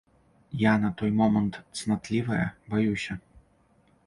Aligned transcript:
Я 0.61 0.71
на 0.85 0.89
той 1.01 1.11
момант 1.19 1.59
цнатлівая, 1.81 2.51
баюся. 2.73 3.19